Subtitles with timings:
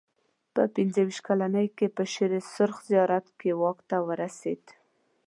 [0.53, 4.63] په پنځه ویشت کلنۍ کې په شېر سرخ زیارت جرګه کې واک ته ورسېد.